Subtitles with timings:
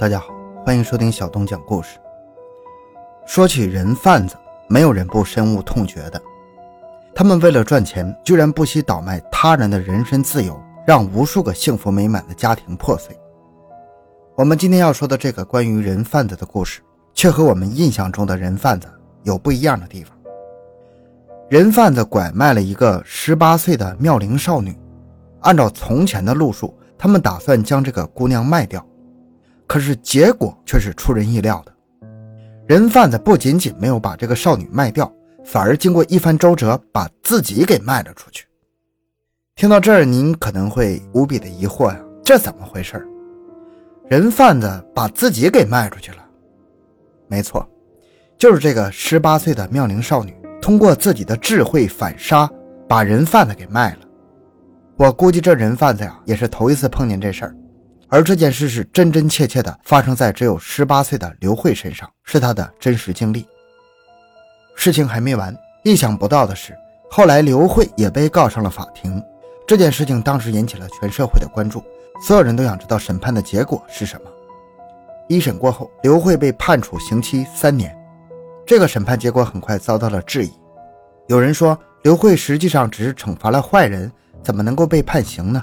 [0.00, 0.32] 大家好，
[0.64, 1.98] 欢迎收听小东讲故事。
[3.26, 4.34] 说起人贩子，
[4.66, 6.18] 没有人不深恶痛绝的。
[7.14, 13.14] 他们为了赚钱，居然不惜倒卖他人的人身自由，让无数个幸福美满的家庭破碎。
[14.36, 16.80] 我们今天要说的这个关于人贩子的故事，
[17.12, 18.88] 却和我们印象中的人贩子
[19.24, 20.16] 有不一样的地方。
[21.50, 24.74] 人贩子拐卖了一个十八岁的妙龄少女，
[25.40, 28.82] 按照从前的路数，他们打算将这个姑娘卖掉。
[29.70, 31.72] 可是结果却是出人意料的，
[32.66, 35.08] 人贩子不仅仅没有把这个少女卖掉，
[35.44, 38.44] 反而经过一番周折，把自己给卖了出去。
[39.54, 43.06] 听到这儿，您可能会无比的疑惑呀，这怎么回事？
[44.08, 46.18] 人贩子把自己给卖出去了？
[47.28, 47.64] 没错，
[48.36, 52.50] 就是这个十八岁的妙龄少女，通过自己的智慧反杀，
[52.88, 54.00] 把人贩子给卖了。
[54.96, 57.54] 我估计这人贩子呀，也是头一次碰见这事儿。
[58.10, 63.46] 而这件事是真真切切的发生在只有十八岁的刘慧身上，是她的真实经历。
[64.74, 66.76] 事情还没完，意想不到的是，
[67.08, 69.22] 后来刘慧也被告上了法庭。
[69.64, 71.84] 这件事情当时引起了全社会的关注，
[72.26, 74.30] 所有人都想知道审判的结果是什么。
[75.28, 77.96] 一审过后，刘慧被判处刑期三年。
[78.66, 80.50] 这个审判结果很快遭到了质疑，
[81.28, 84.10] 有人说刘慧实际上只是惩罚了坏人，
[84.42, 85.62] 怎么能够被判刑呢？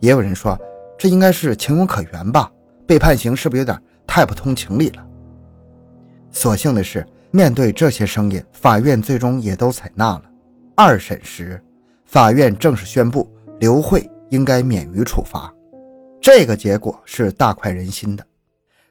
[0.00, 0.58] 也有人说。
[0.98, 2.50] 这应该是情有可原吧？
[2.86, 5.06] 被判刑是不是有点太不通情理了？
[6.32, 10.22] 所幸的是，面对这些声音，法院最终也都采纳了。
[10.74, 11.62] 二审时，
[12.04, 15.52] 法院正式宣布刘慧应该免于处罚。
[16.20, 18.26] 这个结果是大快人心的。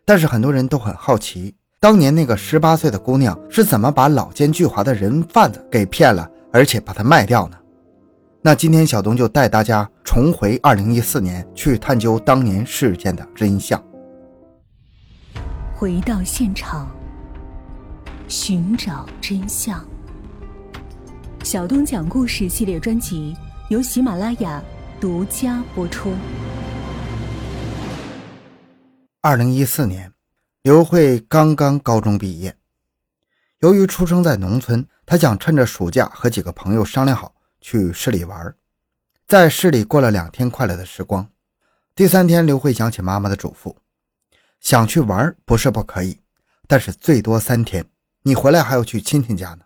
[0.06, 7.58] 但是很多人都很好奇，当年那个十八岁的姑娘是怎么把老奸巨猾的人贩子给骗了，而且把她卖掉呢？
[8.42, 13.84] 那今天小东就带大家重回二零一四年，去探究当年事件的真相。
[15.76, 16.90] 回到现场，
[18.28, 19.84] 寻找真相。
[21.44, 23.36] 小东讲故事系列专辑
[23.70, 24.64] 由喜马拉雅
[25.00, 26.14] 独家播出。
[29.22, 30.14] 二零一四年，
[30.62, 32.56] 刘慧刚刚高中毕业，
[33.60, 37.34] 由于出生在农村，她想趁着暑假和几个朋友商量好。
[37.70, 38.56] 去市里玩，
[39.28, 41.28] 在市里过了两天快乐的时光。
[41.94, 43.76] 第三天，刘慧想起妈妈的嘱咐，
[44.62, 46.22] 想去玩不是不可以，
[46.66, 47.86] 但是最多三天。
[48.22, 49.66] 你回来还要去亲戚家呢。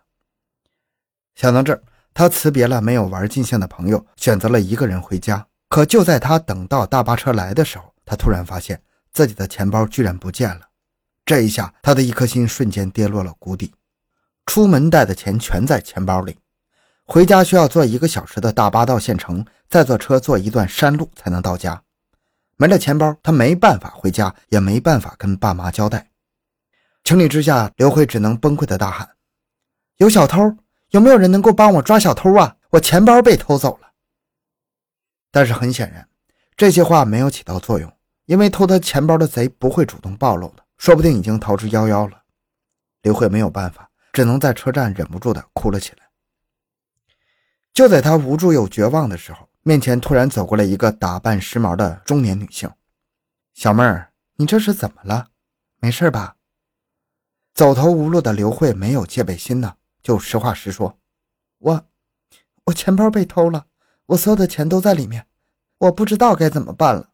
[1.36, 1.80] 想到这儿，
[2.12, 5.46] 他辞别了没有玩尽兴的朋友，选择了一个人回家。
[5.68, 8.82] 可就在他等到大巴车来的时候，他突然发现
[9.12, 10.62] 自己的钱包居然不见了。
[11.24, 13.72] 这一下，他的一颗心瞬间跌落了谷底。
[14.44, 16.36] 出门带的钱全在钱包里。
[17.06, 21.82] 回家需要坐一个小时的大巴到县城，再坐车坐一段山路才能到家。
[22.56, 26.10] 没了钱包，他没办法回家，也没办法跟爸妈交代。
[27.04, 29.10] 情理之下，刘慧只能崩溃的大喊
[29.98, 30.56] ：“有小偷！
[30.90, 32.56] 有没有人能够帮我抓小偷啊？
[32.70, 33.88] 我钱包被偷走了。”
[35.32, 36.08] 但是很显然，
[36.56, 37.92] 这些话没有起到作用，
[38.26, 42.22] 因为偷他钱包的贼不会主动暴露的，说不定已经逃之夭夭了。
[43.02, 46.01] 刘慧没有办法，只能在车站忍不住的哭了起来。
[47.72, 52.70] 就在他无助又绝望的时候，面前突然走过来一个打扮时髦的中年女性。
[53.54, 55.28] 小妹儿，你这是怎么了？
[55.78, 56.36] 没事吧？
[57.54, 60.98] 走投无路的刘慧没有戒备心呢，就实话实说
[61.58, 61.86] ：“我，
[62.64, 63.66] 我钱包被偷了，
[64.06, 65.26] 我所有的钱都在里面，
[65.78, 67.10] 我不知道该怎么办了。”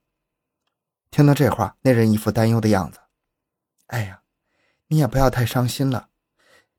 [1.10, 2.98] 听到这话，那人一副担忧的样子。
[3.86, 4.22] 哎呀，
[4.88, 6.08] 你也不要太伤心了。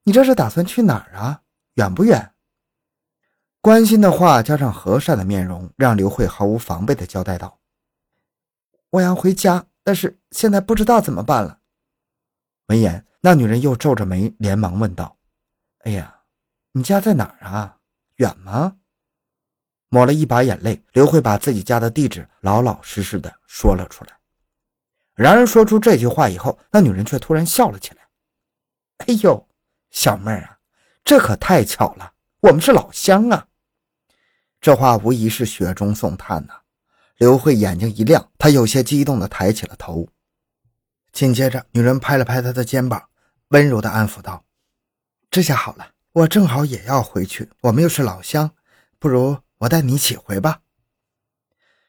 [0.04, 1.42] 你这是打算去哪儿啊？
[1.76, 2.34] 远不远？
[3.62, 7.60] 关心的话加上和善的面容，让刘慧毫无防备地交代道
[8.90, 11.60] ：“我要回家，但是现在不知道怎么办了。”
[12.68, 15.18] 闻言，那女人又皱着眉，连忙问道
[15.84, 16.22] ：“哎呀，
[16.72, 17.78] 你家在哪儿啊？
[18.16, 18.78] 远吗？”
[19.92, 24.12] 抹了一把眼泪，刘慧把自己家的地址老老实实的说了出来。
[25.16, 28.08] 然而，说出这句话以后，那女人却突然笑了起来
[29.06, 29.50] ：“哎呦，
[29.90, 30.60] 小妹儿啊，
[31.04, 33.48] 这可太巧了，我们是老乡啊！”
[34.62, 36.54] 这话无疑是雪中送炭呐！
[37.18, 40.08] 刘慧眼睛一亮，她有些激动地抬起了头。
[41.14, 43.08] 紧接着，女人拍了拍她的肩膀，
[43.50, 44.44] 温柔地安抚道
[45.32, 48.52] ：“这下好了，我正好也要回去，我们又是老乡，
[49.00, 50.60] 不如我带你一起回吧。”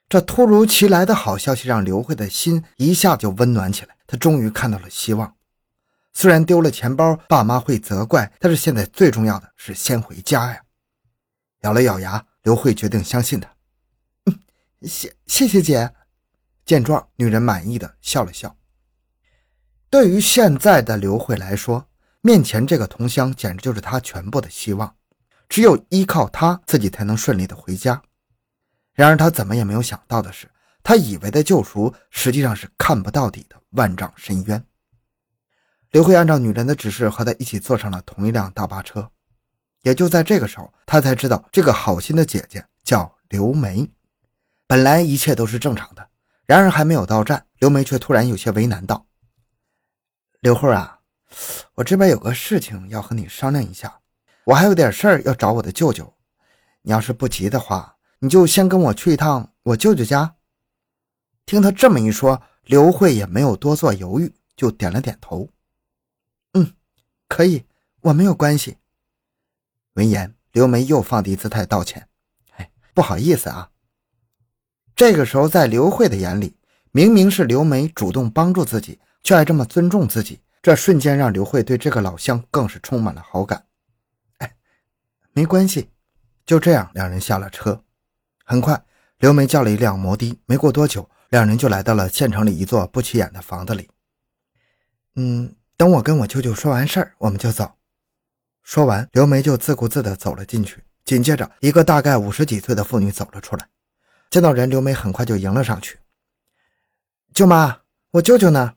[0.09, 5.35] 这突如其来的好消息让刘慧的心一下就温暖起来，她终于看到了希望。
[6.13, 10.63] 虽然丢了钱包，爸妈会责怪，但是现在最重要的是先回家呀！
[11.63, 12.25] 咬了咬牙。
[12.43, 13.55] 刘慧决定相信他。
[14.83, 15.93] 谢谢谢姐。
[16.65, 18.57] 见状，女人满意的笑了笑。
[19.89, 21.89] 对于现在的刘慧来说，
[22.21, 24.95] 面前这个同乡简直就是她全部的希望，
[25.49, 28.01] 只有依靠他，自己才能顺利的回家。
[28.93, 30.49] 然而，他怎么也没有想到的是，
[30.83, 34.65] 他以为的救赎，实际上是看不到底的万丈深渊。
[35.91, 39.11] 刘慧按照女人的指示，和他一起坐上了同一辆大巴车。
[39.83, 43.91] 也就在这个时候，他才知道这个好心的姐姐叫刘梅。
[44.67, 46.09] 本来一切都是正常的，
[46.47, 49.07] 然而还没有到站，刘梅却突然有些为难道
[50.41, 51.01] ：“刘慧啊，
[51.75, 54.01] 我这边有个事情要和你商量一下，
[54.45, 56.15] 我还有点事儿要找我的舅舅。
[56.83, 60.37] 你要是不急的话，你就先跟我去一趟我舅舅家。”
[61.47, 65.49] 听他这么一说，刘慧也没有多做犹豫，就点了点头。
[66.53, 66.75] 嗯，
[67.27, 67.65] 可以，
[68.03, 68.77] 我没有关系。
[69.95, 72.09] 闻言，刘梅又放低姿态道歉
[72.57, 73.71] ：“哎，不好意思啊。”
[74.95, 76.57] 这个时候，在刘慧的眼里，
[76.93, 83.65] 明明是刘梅主动帮助自己，却还这么尊重自己，这瞬间让刘慧对这个老乡更是充满了好感。
[84.39, 84.55] 哎，
[85.33, 85.91] 没关系。
[86.47, 87.83] 就这样，两人下了车。
[88.45, 88.83] 很快，
[89.19, 93.89] 刘梅叫了一辆摩的，没过多久，两人就来到了县城里一座不起眼的房子里。
[95.17, 95.55] 嗯。
[95.77, 97.73] 等我跟我舅舅说完事儿，我们就走。
[98.63, 100.85] 说完，刘梅就自顾自地走了进去。
[101.05, 103.69] 紧接着，一个大概五十几岁的妇女走了出来，
[104.31, 105.99] 见到人，刘梅很快就迎了上去
[107.35, 107.81] ：“舅妈，
[108.13, 108.75] 我舅舅呢？”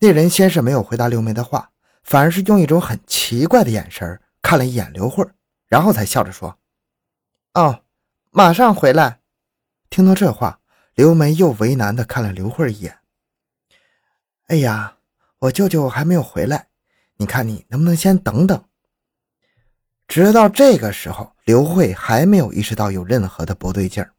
[0.00, 1.70] 那人先是没有回答刘梅的话，
[2.02, 5.26] 反而是用一种很奇怪的眼神看了一眼刘慧，
[5.66, 6.58] 然后才笑着说
[7.54, 7.82] ：“哦，
[8.30, 9.20] 马上回来。”
[9.88, 10.60] 听到这话，
[10.94, 12.98] 刘梅又为难地看了刘慧一眼
[14.48, 14.96] ：“哎呀。”
[15.42, 16.67] 我舅舅还没有回来，
[17.18, 18.64] 你看你能不能先等等？
[20.06, 24.10] 直到这个时候，刘慧还没有意识到有任何的不对劲儿，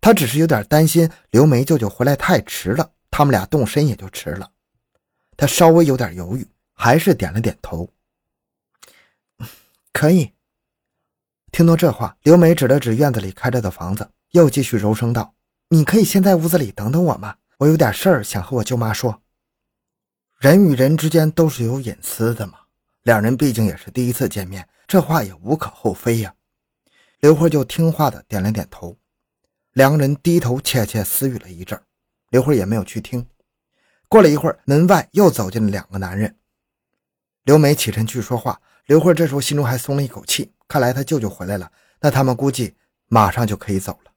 [0.00, 4.48] 她只是有点担心刘梅舅舅回来太迟了，他们俩动身也就迟了。
[5.36, 7.88] 她稍微有点犹豫，还是点了点头。
[9.92, 10.30] 可以。
[11.50, 15.34] 听到这话，刘梅指了指院子里开着的房子，又继续柔声道
[15.70, 17.34] ：“你可以先在屋子里等等我吗？
[17.56, 19.22] 我有点事儿想和我舅妈说。”
[20.38, 22.60] 人与人之间都是有隐私的嘛，
[23.02, 26.32] 两人毕竟也是第一次见面，这话也无可厚非呀。
[27.18, 28.96] 刘慧就听话的点了点头，
[29.72, 31.82] 两个人低头窃窃私语了一阵，
[32.30, 33.26] 刘慧也没有去听。
[34.06, 36.36] 过了一会儿，门外又走进了两个男人。
[37.42, 41.68] 刘梅起身去说话，刘慧这时候心中还松了一口气，看来他舅舅回来了，
[42.00, 42.76] 那他们估计
[43.08, 44.12] 马上就可以走了。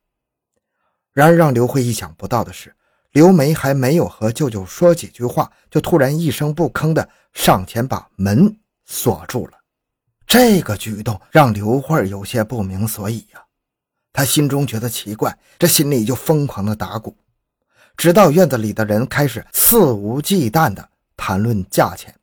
[1.14, 2.76] 然而让刘慧意想不到的是。
[3.12, 9.58] 刘梅还没有和舅舅说几句话，就突然一声不吭的上前把门锁住了。
[10.26, 13.44] 这个举动让刘慧有些不明所以呀，
[14.14, 17.14] 她心中觉得奇怪，这心里就疯狂的打鼓。
[17.98, 22.16] 直到院子里的人开始肆无忌惮的谈论价钱。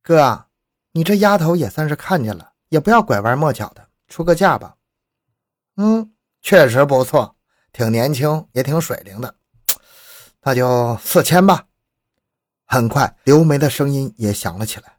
[0.00, 0.46] 哥，
[0.92, 4.74] 你这丫头也算是看见了，也不要拐弯抹角的出个价吧。
[5.76, 6.10] 嗯，
[6.40, 7.35] 确实不错。
[7.76, 9.34] 挺年轻，也挺水灵的，
[10.40, 11.66] 那就四千吧。
[12.64, 14.96] 很快，刘梅的声音也响了起来：“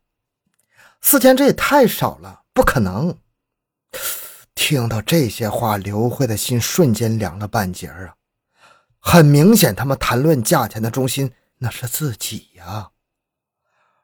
[1.02, 3.18] 四千，这也太少了，不可能！”
[4.54, 8.14] 听到这些话，刘慧的心瞬间凉了半截啊！
[9.00, 12.90] 很明显，他们谈论价钱的中心那是自己呀！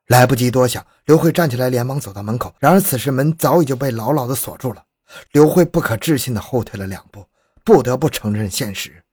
[0.07, 2.51] 来不及多想，刘慧站起来，连忙走到门口。
[2.57, 4.83] 然而，此时门早已经被牢牢的锁住了。
[5.31, 7.23] 刘慧不可置信的后退了两步。
[7.63, 9.03] 不得不承认现实，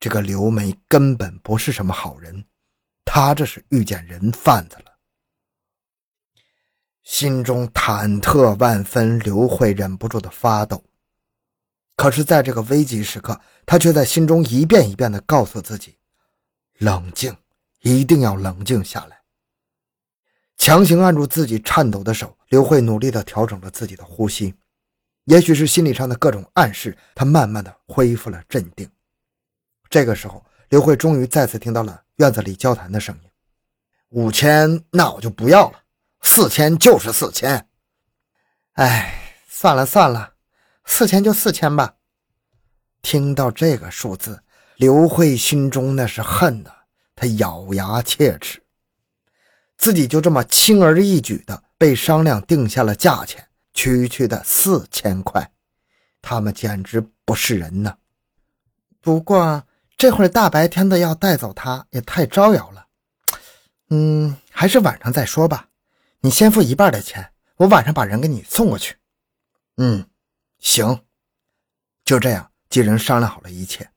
[0.00, 2.44] 这个刘梅根本不是什么好人，
[3.04, 4.92] 她这是遇见人贩子了。
[7.04, 10.82] 心中忐忑万分，刘慧忍不住的发抖。
[11.96, 15.96] 可是，在这个危急时刻，她却在心中一遍一遍的告诉自己：
[16.78, 17.36] 冷静，
[17.82, 19.20] 一定要冷静下来。
[20.56, 24.54] 强行按住自己颤抖的手，刘慧努力的调整了自己的呼吸。
[25.24, 28.88] 也许是心理上的各种暗示，他慢慢的恢复了镇定。
[29.88, 33.30] 这个时候，刘慧终于再次听到了院子里交谈的声音
[34.10, 35.78] ：“五千，那我就不要了；
[36.22, 37.68] 四千就是四千。
[38.72, 40.34] 哎，算了算了，
[40.84, 41.94] 四千就四千吧。”
[43.00, 44.42] 听到这个数字，
[44.76, 46.74] 刘慧心中那是恨的，
[47.14, 48.62] 她咬牙切齿，
[49.78, 53.46] 自己就这么轻而易举的被商量定下了价钱。
[53.74, 55.52] 区区的四千块，
[56.22, 57.98] 他们简直不是人呢。
[59.00, 59.66] 不过
[59.98, 62.86] 这会儿大白天的要带走他，也太招摇了。
[63.90, 65.68] 嗯，还是晚上再说吧。
[66.20, 68.96] 你先付一半的钱，我晚上把人给你送过去。
[69.76, 70.08] 嗯，
[70.58, 71.04] 行。
[72.04, 73.90] 就这样，几人商量好了一切。